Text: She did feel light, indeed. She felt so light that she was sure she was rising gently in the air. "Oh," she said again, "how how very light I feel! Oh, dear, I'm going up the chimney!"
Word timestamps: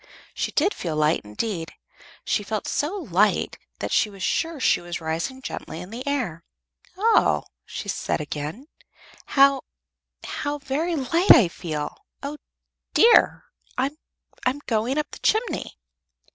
She 0.33 0.51
did 0.53 0.73
feel 0.73 0.95
light, 0.95 1.21
indeed. 1.23 1.73
She 2.25 2.41
felt 2.41 2.67
so 2.67 2.91
light 3.11 3.59
that 3.77 3.91
she 3.91 4.09
was 4.09 4.23
sure 4.23 4.59
she 4.59 4.81
was 4.81 4.99
rising 4.99 5.43
gently 5.43 5.79
in 5.79 5.91
the 5.91 6.01
air. 6.07 6.43
"Oh," 6.97 7.43
she 7.67 7.87
said 7.87 8.19
again, 8.19 8.65
"how 9.27 9.61
how 10.25 10.57
very 10.57 10.95
light 10.95 11.29
I 11.29 11.49
feel! 11.49 11.95
Oh, 12.23 12.37
dear, 12.95 13.45
I'm 13.77 13.99
going 14.65 14.97
up 14.97 15.11
the 15.11 15.19
chimney!" 15.19 15.77